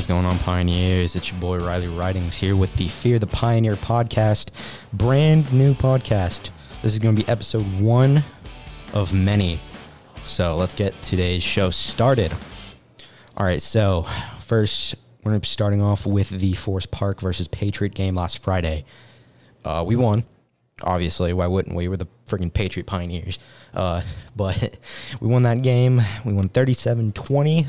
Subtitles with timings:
[0.00, 1.14] is going on, Pioneers?
[1.14, 4.48] It's your boy Riley Ridings here with the Fear the Pioneer podcast,
[4.94, 6.48] brand new podcast.
[6.80, 8.24] This is going to be episode one
[8.94, 9.60] of many.
[10.24, 12.32] So let's get today's show started.
[13.36, 14.06] All right, so
[14.38, 18.42] first, we're going to be starting off with the Forest Park versus Patriot game last
[18.42, 18.86] Friday.
[19.66, 20.24] Uh, we won,
[20.82, 21.34] obviously.
[21.34, 21.88] Why wouldn't we?
[21.88, 23.38] We're the freaking Patriot Pioneers.
[23.74, 24.00] Uh,
[24.34, 24.78] but
[25.20, 26.00] we won that game.
[26.24, 27.66] We won 37 20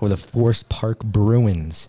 [0.00, 1.88] over the Forest Park Bruins.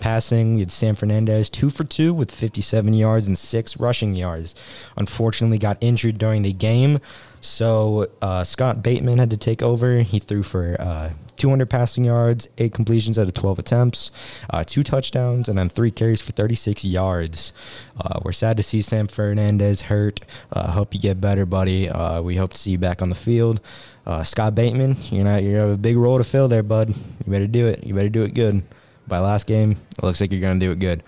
[0.00, 4.54] Passing, we had Sam Fernandez two for two with 57 yards and six rushing yards.
[4.96, 7.00] Unfortunately, got injured during the game,
[7.40, 9.98] so uh, Scott Bateman had to take over.
[9.98, 14.10] He threw for uh, 200 passing yards, eight completions out of 12 attempts,
[14.50, 17.52] uh, two touchdowns, and then three carries for 36 yards.
[18.00, 20.20] Uh, we're sad to see Sam Fernandez hurt.
[20.52, 21.88] Uh, hope you get better, buddy.
[21.88, 23.60] Uh, we hope to see you back on the field.
[24.06, 26.88] Uh, Scott Bateman, you know you have a big role to fill there, bud.
[26.90, 27.84] You better do it.
[27.84, 28.62] You better do it good.
[29.06, 31.02] By last game, it looks like you're going to do it good.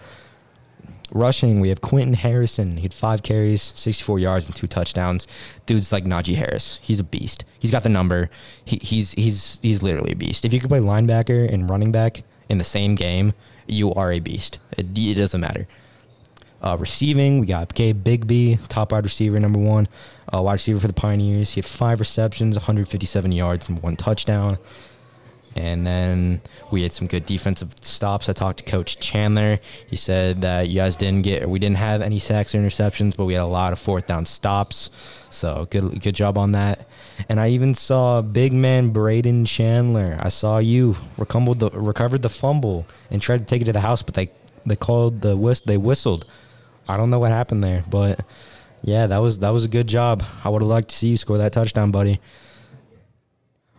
[1.12, 2.76] Rushing, we have Quentin Harrison.
[2.76, 5.26] He had five carries, 64 yards, and two touchdowns.
[5.64, 6.78] Dude's like Najee Harris.
[6.82, 7.44] He's a beast.
[7.58, 8.28] He's got the number.
[8.64, 10.44] He, he's he's he's literally a beast.
[10.44, 13.34] If you could play linebacker and running back in the same game,
[13.66, 14.58] you are a beast.
[14.76, 15.68] It, it doesn't matter.
[16.60, 19.86] Uh, receiving, we got Gabe Bigby, top wide receiver, number one,
[20.34, 21.52] uh, wide receiver for the Pioneers.
[21.52, 24.58] He had five receptions, 157 yards, and one touchdown.
[25.56, 28.28] And then we had some good defensive stops.
[28.28, 29.58] I talked to Coach Chandler.
[29.88, 33.24] He said that you guys didn't get, we didn't have any sacks or interceptions, but
[33.24, 34.90] we had a lot of fourth down stops.
[35.30, 36.86] So good, good job on that.
[37.30, 40.18] And I even saw big man Braden Chandler.
[40.20, 43.80] I saw you recovered the, recovered the fumble and tried to take it to the
[43.80, 44.30] house, but they
[44.66, 46.26] they called the whist, they whistled.
[46.88, 48.20] I don't know what happened there, but
[48.82, 50.22] yeah, that was that was a good job.
[50.44, 52.20] I would have liked to see you score that touchdown, buddy.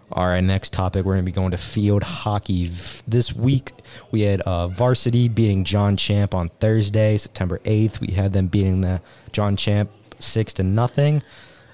[0.09, 1.03] All right, next topic.
[1.03, 2.71] We're going to be going to field hockey.
[3.07, 3.73] This week,
[4.09, 7.99] we had uh, varsity beating John Champe on Thursday, September 8th.
[7.99, 9.01] We had them beating the
[9.33, 9.89] John Champe
[10.19, 11.23] 6 to nothing.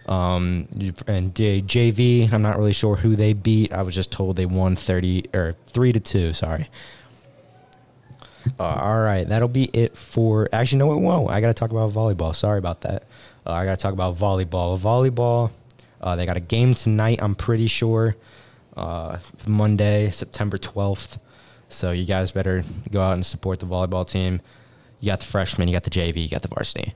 [0.07, 0.67] Um,
[1.05, 3.71] and JV, I'm not really sure who they beat.
[3.71, 6.69] I was just told they won 30 or 3 to 2, sorry.
[8.59, 10.49] Uh, all right, that'll be it for.
[10.51, 11.29] Actually, no, it won't.
[11.29, 12.33] I got to talk about volleyball.
[12.33, 13.03] Sorry about that.
[13.45, 14.77] Uh, I got to talk about volleyball.
[14.77, 15.51] Volleyball
[16.03, 18.17] uh, they got a game tonight, I'm pretty sure,
[18.75, 21.17] uh, Monday, September 12th.
[21.69, 24.41] So you guys better go out and support the volleyball team.
[24.99, 26.93] You got the freshmen, you got the JV, you got the varsity.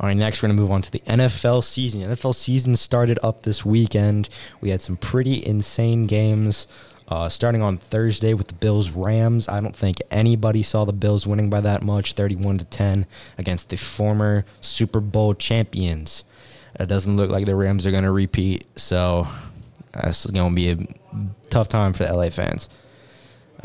[0.00, 2.00] All right, next we're going to move on to the NFL season.
[2.00, 4.28] The NFL season started up this weekend.
[4.60, 6.66] We had some pretty insane games.
[7.06, 9.46] Uh, starting on Thursday with the Bills Rams.
[9.46, 13.68] I don't think anybody saw the Bills winning by that much, 31 to 10 against
[13.68, 16.24] the former Super Bowl champions.
[16.78, 18.66] It doesn't look like the Rams are going to repeat.
[18.78, 19.26] So
[19.92, 20.76] that's going to be a
[21.50, 22.68] tough time for the LA fans.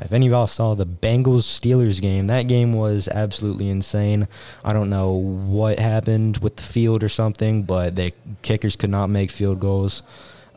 [0.01, 4.27] If any of y'all saw the Bengals Steelers game, that game was absolutely insane.
[4.63, 9.07] I don't know what happened with the field or something, but the kickers could not
[9.09, 10.01] make field goals.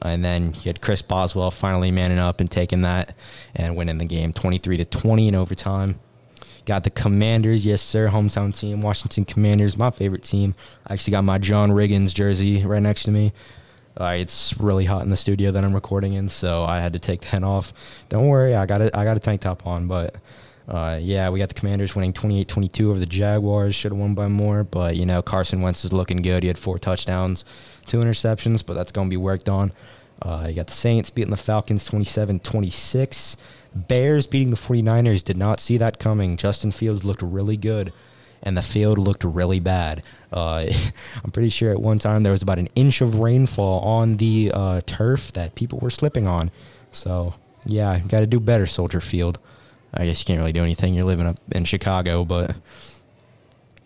[0.00, 3.16] And then you had Chris Boswell finally manning up and taking that
[3.54, 5.98] and winning the game 23 to 20 in overtime.
[6.64, 10.54] Got the Commanders, yes sir, hometown team, Washington Commanders, my favorite team.
[10.86, 13.32] I actually got my John Riggins jersey right next to me.
[14.00, 16.98] Uh, it's really hot in the studio that I'm recording in, so I had to
[16.98, 17.72] take that off.
[18.08, 20.16] Don't worry, I got a, I got a tank top on, but
[20.68, 23.74] uh, yeah, we got the Commanders winning 28-22 over the Jaguars.
[23.74, 26.44] Should have won by more, but you know Carson Wentz is looking good.
[26.44, 27.44] He had four touchdowns,
[27.86, 29.72] two interceptions, but that's going to be worked on.
[30.22, 33.36] Uh, you got the Saints beating the Falcons 27-26.
[33.74, 36.36] Bears beating the 49ers did not see that coming.
[36.36, 37.92] Justin Fields looked really good,
[38.42, 40.02] and the field looked really bad.
[40.32, 40.66] Uh,
[41.24, 44.52] I'm pretty sure at one time there was about an inch of rainfall on the
[44.54, 46.50] uh, turf that people were slipping on.
[46.92, 47.34] So,
[47.64, 49.38] yeah, got to do better, Soldier Field.
[49.94, 50.94] I guess you can't really do anything.
[50.94, 52.56] You're living up in Chicago, but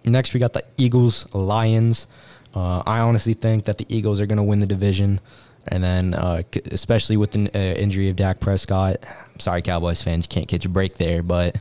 [0.04, 2.06] next we got the Eagles Lions.
[2.54, 5.20] Uh, I honestly think that the Eagles are going to win the division.
[5.68, 10.26] And then, uh, especially with the uh, injury of Dak Prescott, I'm sorry, Cowboys fans,
[10.26, 11.22] can't catch a break there.
[11.22, 11.56] But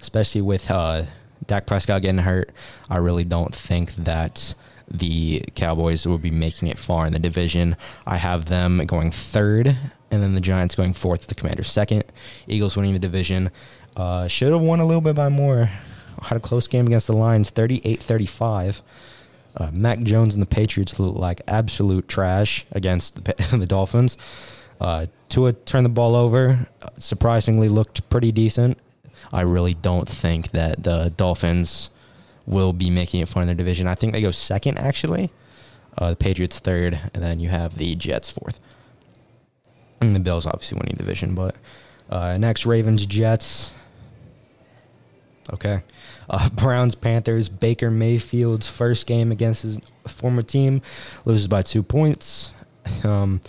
[0.00, 1.04] especially with uh,
[1.46, 2.50] Dak Prescott getting hurt,
[2.88, 4.54] I really don't think that
[4.90, 7.76] the Cowboys will be making it far in the division.
[8.06, 9.76] I have them going third,
[10.10, 12.04] and then the Giants going fourth, the Commanders second.
[12.46, 13.50] Eagles winning the division.
[13.96, 15.70] Uh, should have won a little bit by more.
[16.22, 18.82] Had a close game against the Lions, 38 35.
[19.56, 24.16] Uh, Mac Jones and the Patriots look like absolute trash against the, the Dolphins.
[24.80, 26.66] Uh, Tua turned the ball over.
[26.82, 28.78] Uh, surprisingly, looked pretty decent.
[29.32, 31.90] I really don't think that the Dolphins
[32.46, 33.86] will be making it far in their division.
[33.86, 35.30] I think they go second, actually.
[35.98, 38.58] Uh, the Patriots third, and then you have the Jets fourth.
[40.00, 41.34] And the Bills obviously winning division.
[41.34, 41.56] But
[42.08, 43.70] uh, next, Ravens Jets.
[45.52, 45.82] Okay.
[46.28, 47.48] Uh, Browns Panthers.
[47.48, 50.82] Baker Mayfield's first game against his former team
[51.24, 52.50] loses by two points.
[53.04, 53.40] Um,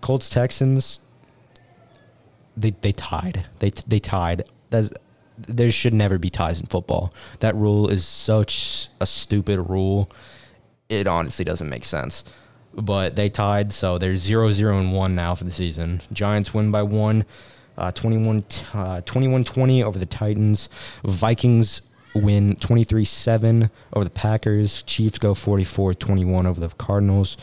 [0.00, 1.00] Colts Texans.
[2.56, 3.46] They they tied.
[3.60, 4.44] They they tied.
[4.70, 4.90] That's,
[5.36, 7.14] there should never be ties in football.
[7.40, 10.10] That rule is such a stupid rule.
[10.88, 12.24] It honestly doesn't make sense.
[12.74, 16.02] But they tied, so they're 0 0 and 1 now for the season.
[16.12, 17.24] Giants win by one,
[17.78, 18.44] uh, 21
[18.74, 20.68] uh, 20 over the Titans.
[21.04, 21.82] Vikings
[22.14, 24.82] win 23 7 over the Packers.
[24.82, 27.36] Chiefs go 44 21 over the Cardinals.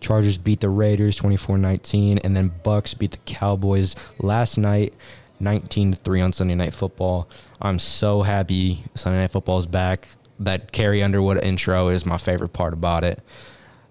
[0.00, 2.18] Chargers beat the Raiders 24 19.
[2.18, 4.94] And then Bucs beat the Cowboys last night
[5.40, 7.28] 19 3 on Sunday Night Football.
[7.60, 10.08] I'm so happy Sunday Night Football is back.
[10.40, 13.20] That Carrie Underwood intro is my favorite part about it.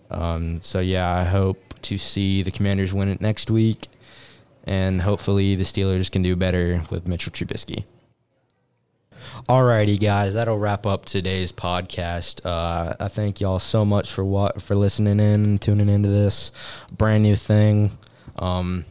[0.09, 3.87] Um, so, yeah, I hope to see the Commanders win it next week.
[4.65, 7.85] And hopefully the Steelers can do better with Mitchell Trubisky.
[9.47, 12.41] Alrighty, guys, that'll wrap up today's podcast.
[12.43, 16.51] Uh, I thank y'all so much for what for listening in and tuning into this
[16.95, 17.97] brand new thing.
[18.37, 18.85] Um,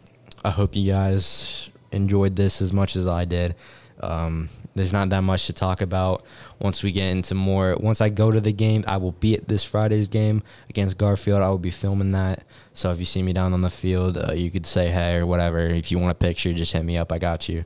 [0.45, 3.55] I hope you guys enjoyed this as much as I did.
[4.03, 6.25] Um, there's not that much to talk about.
[6.59, 9.49] Once we get into more, once I go to the game, I will be at
[9.49, 11.43] this Friday's game against Garfield.
[11.43, 12.45] I will be filming that.
[12.75, 15.27] So if you see me down on the field, uh, you could say hey or
[15.27, 15.59] whatever.
[15.59, 17.13] If you want a picture, just hit me up.
[17.13, 17.65] I got you.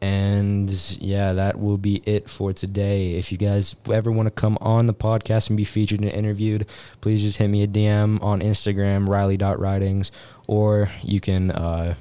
[0.00, 0.70] And
[1.00, 3.14] yeah, that will be it for today.
[3.14, 6.66] If you guys ever want to come on the podcast and be featured and interviewed,
[7.00, 10.12] please just hit me a DM on Instagram, Riley.ridings,
[10.46, 11.94] or you can uh,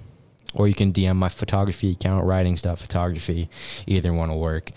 [0.55, 3.49] or you can DM my photography account, writing stuff, photography.
[3.85, 4.71] Either one will work.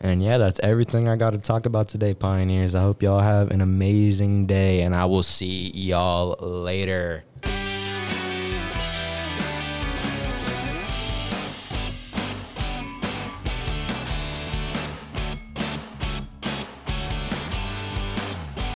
[0.00, 2.74] And yeah, that's everything I got to talk about today, Pioneers.
[2.74, 7.24] I hope y'all have an amazing day, and I will see y'all later.